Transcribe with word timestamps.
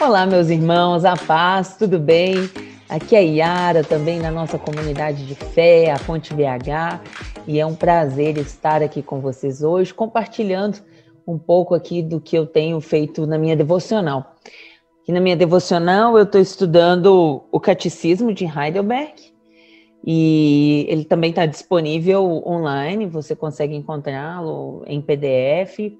Olá, 0.00 0.26
meus 0.26 0.50
irmãos, 0.50 1.04
a 1.04 1.16
paz, 1.16 1.76
tudo 1.76 2.00
bem? 2.00 2.34
Aqui 2.88 3.14
é 3.14 3.22
Yara, 3.22 3.84
também 3.84 4.18
na 4.18 4.30
nossa 4.30 4.58
comunidade 4.58 5.24
de 5.24 5.36
fé, 5.36 5.92
a 5.92 5.96
Fonte 5.96 6.34
BH, 6.34 7.00
e 7.46 7.60
é 7.60 7.64
um 7.64 7.76
prazer 7.76 8.36
estar 8.36 8.82
aqui 8.82 9.02
com 9.02 9.20
vocês 9.20 9.62
hoje, 9.62 9.94
compartilhando 9.94 10.78
um 11.24 11.38
pouco 11.38 11.76
aqui 11.76 12.02
do 12.02 12.20
que 12.20 12.36
eu 12.36 12.44
tenho 12.44 12.80
feito 12.80 13.24
na 13.24 13.38
minha 13.38 13.56
devocional. 13.56 14.34
Aqui 15.00 15.12
na 15.12 15.20
minha 15.20 15.36
devocional 15.36 16.18
eu 16.18 16.24
estou 16.24 16.40
estudando 16.40 17.44
o 17.52 17.60
Catecismo 17.60 18.34
de 18.34 18.44
Heidelberg, 18.44 19.14
e 20.04 20.86
ele 20.88 21.04
também 21.04 21.30
está 21.30 21.46
disponível 21.46 22.42
online, 22.44 23.06
você 23.06 23.36
consegue 23.36 23.76
encontrá-lo 23.76 24.82
em 24.86 25.00
PDF 25.00 25.96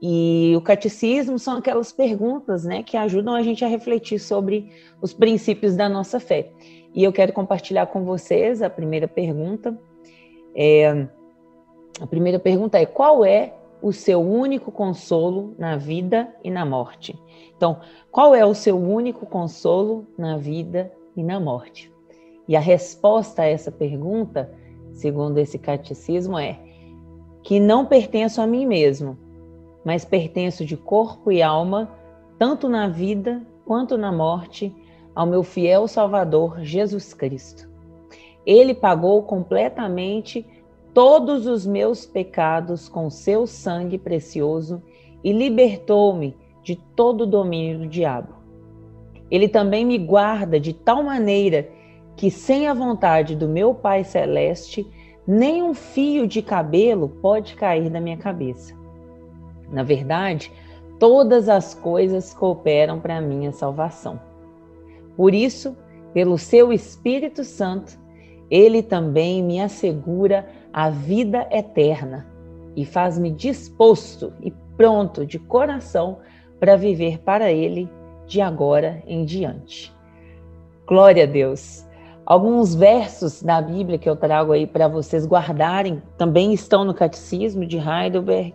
e 0.00 0.52
o 0.56 0.60
catecismo 0.60 1.38
são 1.38 1.56
aquelas 1.56 1.90
perguntas 1.90 2.64
né, 2.64 2.82
que 2.82 2.96
ajudam 2.96 3.34
a 3.34 3.42
gente 3.42 3.64
a 3.64 3.68
refletir 3.68 4.18
sobre 4.18 4.70
os 5.00 5.14
princípios 5.14 5.74
da 5.74 5.88
nossa 5.88 6.20
fé. 6.20 6.50
E 6.94 7.02
eu 7.02 7.12
quero 7.12 7.32
compartilhar 7.32 7.86
com 7.86 8.04
vocês 8.04 8.62
a 8.62 8.68
primeira 8.68 9.08
pergunta. 9.08 9.78
É, 10.54 11.06
a 12.00 12.06
primeira 12.06 12.38
pergunta 12.38 12.78
é: 12.78 12.86
qual 12.86 13.24
é 13.24 13.54
o 13.80 13.92
seu 13.92 14.20
único 14.20 14.70
consolo 14.70 15.54
na 15.58 15.76
vida 15.76 16.28
e 16.44 16.50
na 16.50 16.64
morte? 16.64 17.18
Então, 17.56 17.80
qual 18.10 18.34
é 18.34 18.44
o 18.44 18.54
seu 18.54 18.78
único 18.78 19.24
consolo 19.26 20.06
na 20.16 20.36
vida 20.36 20.92
e 21.16 21.22
na 21.22 21.40
morte? 21.40 21.92
E 22.48 22.54
a 22.54 22.60
resposta 22.60 23.42
a 23.42 23.46
essa 23.46 23.72
pergunta, 23.72 24.52
segundo 24.92 25.38
esse 25.38 25.58
catecismo, 25.58 26.38
é 26.38 26.58
que 27.42 27.58
não 27.60 27.86
pertenço 27.86 28.40
a 28.40 28.46
mim 28.46 28.66
mesmo, 28.66 29.18
mas 29.86 30.04
pertenço 30.04 30.64
de 30.64 30.76
corpo 30.76 31.30
e 31.30 31.40
alma, 31.40 31.88
tanto 32.40 32.68
na 32.68 32.88
vida 32.88 33.40
quanto 33.64 33.96
na 33.96 34.10
morte, 34.10 34.74
ao 35.14 35.24
meu 35.24 35.44
fiel 35.44 35.86
Salvador 35.86 36.58
Jesus 36.60 37.14
Cristo. 37.14 37.70
Ele 38.44 38.74
pagou 38.74 39.22
completamente 39.22 40.44
todos 40.92 41.46
os 41.46 41.64
meus 41.64 42.04
pecados 42.04 42.88
com 42.88 43.08
seu 43.08 43.46
sangue 43.46 43.96
precioso 43.96 44.82
e 45.22 45.32
libertou-me 45.32 46.36
de 46.64 46.74
todo 46.96 47.20
o 47.20 47.26
domínio 47.26 47.78
do 47.78 47.86
diabo. 47.86 48.34
Ele 49.30 49.48
também 49.48 49.84
me 49.84 49.98
guarda 49.98 50.58
de 50.58 50.72
tal 50.72 51.04
maneira 51.04 51.68
que, 52.16 52.28
sem 52.28 52.66
a 52.66 52.74
vontade 52.74 53.36
do 53.36 53.48
meu 53.48 53.72
Pai 53.72 54.02
Celeste, 54.02 54.84
nem 55.24 55.62
um 55.62 55.74
fio 55.74 56.26
de 56.26 56.42
cabelo 56.42 57.08
pode 57.22 57.54
cair 57.54 57.88
da 57.88 58.00
minha 58.00 58.16
cabeça. 58.16 58.75
Na 59.70 59.82
verdade, 59.82 60.52
todas 60.98 61.48
as 61.48 61.74
coisas 61.74 62.32
cooperam 62.32 63.00
para 63.00 63.18
a 63.18 63.20
minha 63.20 63.52
salvação. 63.52 64.20
Por 65.16 65.34
isso, 65.34 65.76
pelo 66.12 66.38
seu 66.38 66.72
Espírito 66.72 67.44
Santo, 67.44 67.98
ele 68.50 68.82
também 68.82 69.42
me 69.42 69.60
assegura 69.60 70.46
a 70.72 70.88
vida 70.90 71.46
eterna 71.50 72.26
e 72.74 72.84
faz-me 72.84 73.30
disposto 73.30 74.32
e 74.42 74.52
pronto 74.76 75.26
de 75.26 75.38
coração 75.38 76.18
para 76.60 76.76
viver 76.76 77.18
para 77.18 77.50
ele 77.50 77.88
de 78.26 78.40
agora 78.40 79.02
em 79.06 79.24
diante. 79.24 79.94
Glória 80.86 81.24
a 81.24 81.26
Deus. 81.26 81.84
Alguns 82.24 82.74
versos 82.74 83.42
da 83.42 83.60
Bíblia 83.62 83.98
que 83.98 84.08
eu 84.08 84.16
trago 84.16 84.52
aí 84.52 84.66
para 84.66 84.88
vocês 84.88 85.26
guardarem 85.26 86.02
também 86.18 86.52
estão 86.52 86.84
no 86.84 86.92
Catecismo 86.92 87.64
de 87.64 87.78
Heidelberg 87.78 88.54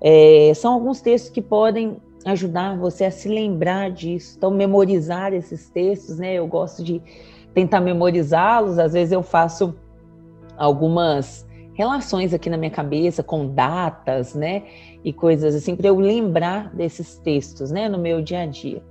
é, 0.00 0.52
são 0.54 0.74
alguns 0.74 1.00
textos 1.00 1.30
que 1.30 1.42
podem 1.42 1.96
ajudar 2.24 2.76
você 2.76 3.04
a 3.04 3.10
se 3.10 3.28
lembrar 3.28 3.90
disso. 3.90 4.34
Então, 4.36 4.50
memorizar 4.50 5.32
esses 5.32 5.70
textos, 5.70 6.18
né? 6.18 6.34
Eu 6.34 6.46
gosto 6.46 6.82
de 6.82 7.00
tentar 7.54 7.80
memorizá-los. 7.80 8.78
Às 8.78 8.92
vezes 8.92 9.12
eu 9.12 9.22
faço 9.22 9.74
algumas 10.56 11.46
relações 11.74 12.34
aqui 12.34 12.50
na 12.50 12.56
minha 12.56 12.70
cabeça 12.70 13.22
com 13.22 13.46
datas, 13.46 14.34
né? 14.34 14.64
E 15.04 15.12
coisas 15.12 15.54
assim, 15.54 15.76
para 15.76 15.88
eu 15.88 15.98
lembrar 15.98 16.74
desses 16.74 17.16
textos, 17.18 17.70
né? 17.70 17.88
No 17.88 17.98
meu 17.98 18.20
dia 18.20 18.40
a 18.40 18.46
dia. 18.46 18.82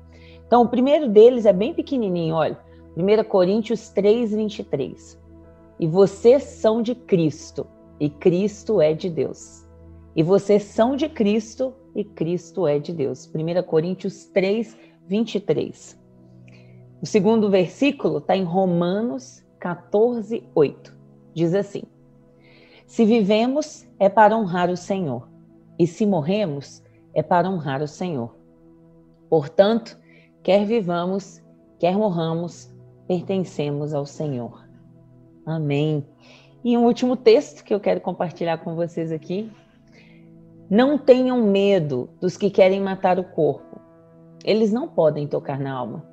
Então, 0.47 0.61
o 0.61 0.67
primeiro 0.67 1.09
deles 1.09 1.45
é 1.45 1.53
bem 1.53 1.73
pequenininho, 1.73 2.35
olha. 2.35 2.57
1 2.95 3.23
Coríntios 3.25 3.89
3, 3.89 4.33
23. 4.33 5.19
E 5.79 5.87
vocês 5.87 6.43
são 6.43 6.81
de 6.81 6.95
Cristo, 6.95 7.67
e 7.99 8.09
Cristo 8.09 8.79
é 8.79 8.93
de 8.93 9.09
Deus. 9.09 9.64
E 10.15 10.23
vocês 10.23 10.63
são 10.63 10.95
de 10.95 11.09
Cristo 11.09 11.73
e 11.93 12.03
Cristo 12.03 12.65
é 12.65 12.79
de 12.79 12.93
Deus. 12.93 13.29
1 13.33 13.63
Coríntios 13.63 14.25
3, 14.25 14.77
23. 15.05 15.99
O 17.01 17.05
segundo 17.05 17.49
versículo 17.49 18.19
está 18.19 18.35
em 18.35 18.43
Romanos 18.43 19.43
14, 19.59 20.47
8. 20.55 20.97
Diz 21.33 21.53
assim: 21.53 21.83
Se 22.85 23.03
vivemos, 23.03 23.85
é 23.99 24.07
para 24.07 24.37
honrar 24.37 24.69
o 24.69 24.77
Senhor, 24.77 25.27
e 25.77 25.85
se 25.85 26.05
morremos, 26.05 26.81
é 27.13 27.21
para 27.21 27.49
honrar 27.49 27.81
o 27.81 27.87
Senhor. 27.87 28.35
Portanto, 29.29 29.99
quer 30.41 30.65
vivamos, 30.65 31.43
quer 31.77 31.97
morramos, 31.97 32.73
pertencemos 33.07 33.93
ao 33.93 34.05
Senhor. 34.05 34.65
Amém. 35.45 36.05
E 36.63 36.77
um 36.77 36.85
último 36.85 37.15
texto 37.15 37.63
que 37.63 37.73
eu 37.73 37.79
quero 37.79 38.01
compartilhar 38.01 38.59
com 38.59 38.75
vocês 38.75 39.11
aqui, 39.11 39.51
não 40.69 40.97
tenham 40.97 41.43
medo 41.43 42.09
dos 42.19 42.37
que 42.37 42.49
querem 42.49 42.81
matar 42.81 43.19
o 43.19 43.23
corpo. 43.23 43.79
Eles 44.43 44.71
não 44.71 44.87
podem 44.87 45.27
tocar 45.27 45.59
na 45.59 45.71
alma. 45.71 46.03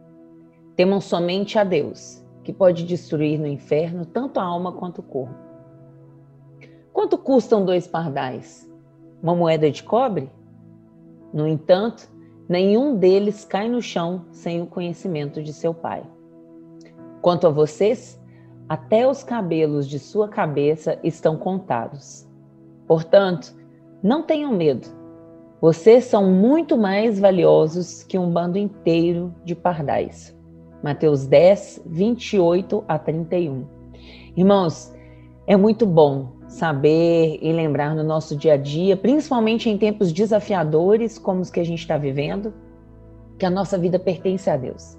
Temam 0.77 1.01
somente 1.01 1.59
a 1.59 1.65
Deus, 1.65 2.25
que 2.43 2.53
pode 2.53 2.85
destruir 2.85 3.39
no 3.39 3.47
inferno 3.47 4.05
tanto 4.05 4.39
a 4.41 4.45
alma 4.45 4.73
quanto 4.73 4.99
o 4.99 5.03
corpo. 5.03 5.35
Quanto 6.93 7.17
custam 7.17 7.65
dois 7.65 7.87
pardais? 7.87 8.71
Uma 9.23 9.35
moeda 9.35 9.71
de 9.71 9.83
cobre? 9.83 10.31
No 11.33 11.47
entanto, 11.47 12.11
nenhum 12.49 12.97
deles 12.97 13.45
cai 13.45 13.69
no 13.69 13.81
chão 13.81 14.27
sem 14.31 14.61
o 14.61 14.67
conhecimento 14.67 15.43
de 15.43 15.53
seu 15.53 15.73
pai. 15.73 16.03
Quanto 17.23 17.47
a 17.47 17.51
vocês, 17.51 18.21
até 18.69 19.09
os 19.09 19.23
cabelos 19.23 19.89
de 19.89 19.99
sua 19.99 20.29
cabeça 20.29 20.99
estão 21.03 21.37
contados. 21.37 22.29
Portanto, 22.87 23.55
não 24.03 24.23
tenham 24.23 24.53
medo. 24.53 24.89
Vocês 25.61 26.05
são 26.05 26.29
muito 26.29 26.77
mais 26.77 27.21
valiosos 27.21 28.03
que 28.03 28.19
um 28.19 28.31
bando 28.31 28.59
inteiro 28.59 29.33
de 29.45 29.55
pardais. 29.55 30.37
Mateus 30.83 31.25
10, 31.27 31.83
28 31.87 32.85
a 32.89 32.99
31. 32.99 33.65
Irmãos, 34.37 34.93
é 35.47 35.57
muito 35.57 35.87
bom 35.87 36.33
saber 36.49 37.39
e 37.41 37.53
lembrar 37.53 37.95
no 37.95 38.03
nosso 38.03 38.37
dia 38.37 38.55
a 38.55 38.57
dia, 38.57 38.97
principalmente 38.97 39.71
em 39.71 39.79
tempos 39.79 40.13
desafiadores 40.13 41.19
como 41.19 41.41
os 41.41 41.51
que 41.51 41.61
a 41.61 41.65
gente 41.65 41.79
está 41.79 41.97
vivendo, 41.97 42.53
que 43.39 43.47
a 43.47 43.51
nossa 43.51 43.79
vida 43.79 43.99
pertence 43.99 44.51
a 44.51 44.57
Deus. 44.57 44.99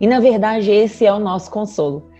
E 0.00 0.06
na 0.08 0.18
verdade, 0.18 0.70
esse 0.72 1.06
é 1.06 1.12
o 1.12 1.20
nosso 1.20 1.50
consolo. 1.50 2.10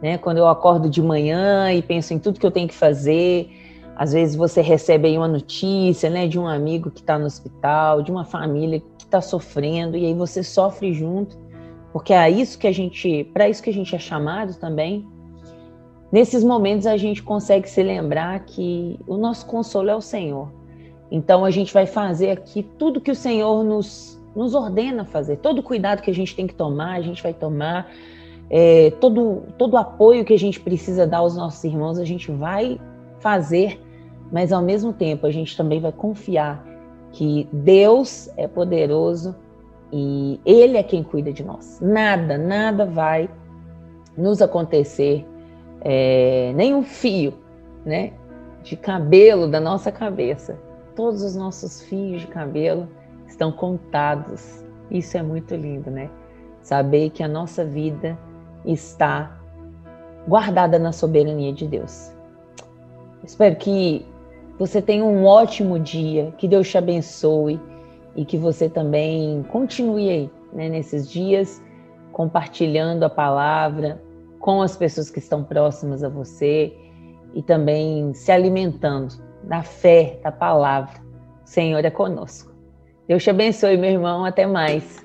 Né? 0.00 0.16
Quando 0.16 0.38
eu 0.38 0.46
acordo 0.46 0.88
de 0.88 1.02
manhã 1.02 1.72
e 1.72 1.82
penso 1.82 2.14
em 2.14 2.18
tudo 2.18 2.38
que 2.38 2.46
eu 2.46 2.50
tenho 2.50 2.68
que 2.68 2.74
fazer, 2.74 3.50
às 4.00 4.14
vezes 4.14 4.34
você 4.34 4.62
recebe 4.62 5.14
uma 5.14 5.28
notícia, 5.28 6.08
né, 6.08 6.26
de 6.26 6.38
um 6.38 6.48
amigo 6.48 6.90
que 6.90 7.00
está 7.00 7.18
no 7.18 7.26
hospital, 7.26 8.00
de 8.00 8.10
uma 8.10 8.24
família 8.24 8.80
que 8.80 9.04
está 9.04 9.20
sofrendo, 9.20 9.94
e 9.94 10.06
aí 10.06 10.14
você 10.14 10.42
sofre 10.42 10.94
junto, 10.94 11.36
porque 11.92 12.14
é 12.14 12.30
isso 12.30 12.58
que 12.58 12.66
a 12.66 12.72
gente, 12.72 13.24
para 13.24 13.46
isso 13.46 13.62
que 13.62 13.68
a 13.68 13.72
gente 13.74 13.94
é 13.94 13.98
chamado 13.98 14.54
também. 14.54 15.06
Nesses 16.10 16.42
momentos 16.42 16.86
a 16.86 16.96
gente 16.96 17.22
consegue 17.22 17.68
se 17.68 17.82
lembrar 17.82 18.40
que 18.46 18.98
o 19.06 19.18
nosso 19.18 19.44
consolo 19.44 19.90
é 19.90 19.94
o 19.94 20.00
Senhor. 20.00 20.50
Então 21.10 21.44
a 21.44 21.50
gente 21.50 21.70
vai 21.70 21.84
fazer 21.84 22.30
aqui 22.30 22.62
tudo 22.78 23.02
que 23.02 23.10
o 23.10 23.14
Senhor 23.14 23.62
nos, 23.62 24.18
nos 24.34 24.54
ordena 24.54 25.04
fazer, 25.04 25.36
todo 25.36 25.58
o 25.58 25.62
cuidado 25.62 26.00
que 26.00 26.10
a 26.10 26.14
gente 26.14 26.34
tem 26.34 26.46
que 26.46 26.54
tomar, 26.54 26.94
a 26.94 27.02
gente 27.02 27.22
vai 27.22 27.34
tomar. 27.34 27.86
É, 28.48 28.92
todo, 28.92 29.42
todo 29.58 29.74
o 29.74 29.76
apoio 29.76 30.24
que 30.24 30.32
a 30.32 30.38
gente 30.38 30.58
precisa 30.58 31.06
dar 31.06 31.18
aos 31.18 31.36
nossos 31.36 31.62
irmãos, 31.64 31.98
a 31.98 32.04
gente 32.06 32.32
vai 32.32 32.80
fazer 33.18 33.78
mas 34.30 34.52
ao 34.52 34.62
mesmo 34.62 34.92
tempo 34.92 35.26
a 35.26 35.30
gente 35.30 35.56
também 35.56 35.80
vai 35.80 35.92
confiar 35.92 36.64
que 37.12 37.48
Deus 37.52 38.28
é 38.36 38.46
poderoso 38.46 39.34
e 39.92 40.40
Ele 40.44 40.76
é 40.76 40.82
quem 40.82 41.02
cuida 41.02 41.32
de 41.32 41.42
nós. 41.42 41.80
Nada, 41.80 42.38
nada 42.38 42.86
vai 42.86 43.28
nos 44.16 44.40
acontecer, 44.40 45.26
é, 45.80 46.52
nem 46.54 46.74
um 46.74 46.82
fio, 46.82 47.34
né, 47.84 48.12
de 48.62 48.76
cabelo 48.76 49.48
da 49.48 49.60
nossa 49.60 49.90
cabeça. 49.90 50.58
Todos 50.94 51.22
os 51.22 51.34
nossos 51.34 51.82
fios 51.82 52.20
de 52.20 52.26
cabelo 52.26 52.88
estão 53.26 53.50
contados. 53.50 54.64
Isso 54.90 55.16
é 55.16 55.22
muito 55.22 55.54
lindo, 55.54 55.90
né? 55.90 56.10
Saber 56.60 57.10
que 57.10 57.22
a 57.22 57.28
nossa 57.28 57.64
vida 57.64 58.18
está 58.64 59.38
guardada 60.28 60.78
na 60.78 60.92
soberania 60.92 61.52
de 61.52 61.66
Deus. 61.66 62.12
Espero 63.24 63.56
que 63.56 64.04
você 64.60 64.82
tenha 64.82 65.02
um 65.02 65.24
ótimo 65.24 65.78
dia, 65.78 66.34
que 66.36 66.46
Deus 66.46 66.68
te 66.68 66.76
abençoe 66.76 67.58
e 68.14 68.26
que 68.26 68.36
você 68.36 68.68
também 68.68 69.42
continue 69.48 70.10
aí 70.10 70.30
né, 70.52 70.68
nesses 70.68 71.10
dias, 71.10 71.62
compartilhando 72.12 73.02
a 73.04 73.08
palavra 73.08 74.02
com 74.38 74.60
as 74.60 74.76
pessoas 74.76 75.08
que 75.08 75.18
estão 75.18 75.42
próximas 75.42 76.04
a 76.04 76.10
você 76.10 76.76
e 77.32 77.42
também 77.42 78.12
se 78.12 78.30
alimentando 78.30 79.14
da 79.44 79.62
fé, 79.62 80.20
da 80.22 80.30
palavra. 80.30 81.00
O 81.42 81.48
Senhor 81.48 81.82
é 81.82 81.90
conosco. 81.90 82.52
Deus 83.08 83.22
te 83.22 83.30
abençoe, 83.30 83.78
meu 83.78 83.92
irmão. 83.92 84.26
Até 84.26 84.46
mais. 84.46 85.02